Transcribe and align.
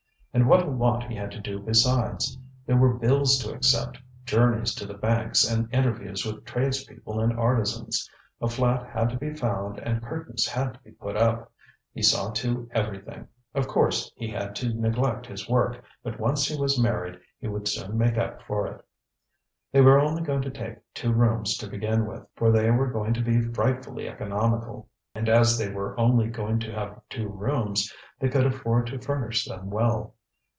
And 0.33 0.47
what 0.47 0.63
a 0.65 0.69
lot 0.71 1.09
he 1.09 1.15
had 1.17 1.29
to 1.31 1.41
do 1.41 1.59
besides! 1.59 2.37
There 2.65 2.77
were 2.77 2.93
bills 2.93 3.37
to 3.39 3.53
accept, 3.53 3.97
journeys 4.23 4.73
to 4.75 4.85
the 4.85 4.93
banks 4.93 5.43
and 5.45 5.67
interviews 5.75 6.25
with 6.25 6.45
tradespeople 6.45 7.19
and 7.19 7.37
artisans; 7.37 8.09
a 8.39 8.47
flat 8.47 8.89
had 8.89 9.09
to 9.09 9.17
be 9.17 9.33
found 9.33 9.79
and 9.79 10.01
curtains 10.01 10.47
had 10.47 10.73
to 10.75 10.79
be 10.79 10.91
put 10.91 11.17
up. 11.17 11.51
He 11.91 12.01
saw 12.01 12.31
to 12.31 12.69
everything. 12.73 13.27
Of 13.53 13.67
course 13.67 14.09
he 14.15 14.29
had 14.29 14.55
to 14.55 14.73
neglect 14.73 15.25
his 15.27 15.49
work; 15.49 15.83
but 16.01 16.17
once 16.17 16.47
he 16.47 16.57
was 16.57 16.79
married, 16.81 17.19
he 17.41 17.49
would 17.49 17.67
soon 17.67 17.97
make 17.97 18.17
up 18.17 18.41
for 18.43 18.67
it. 18.67 18.85
They 19.73 19.81
were 19.81 19.99
only 19.99 20.21
going 20.21 20.43
to 20.43 20.49
take 20.49 20.77
two 20.93 21.11
rooms 21.11 21.57
to 21.57 21.67
begin 21.67 22.05
with, 22.05 22.25
for 22.37 22.53
they 22.53 22.71
were 22.71 22.87
going 22.89 23.13
to 23.15 23.21
be 23.21 23.41
frightfully 23.51 24.07
economical. 24.07 24.87
And 25.13 25.27
as 25.27 25.57
they 25.57 25.69
were 25.73 25.93
only 25.99 26.29
going 26.29 26.59
to 26.59 26.71
have 26.71 27.01
two 27.09 27.27
rooms, 27.27 27.93
they 28.17 28.29
could 28.29 28.45
afford 28.47 28.87
to 28.87 28.97
furnish 29.01 29.43
them 29.43 29.69
well. 29.69 30.15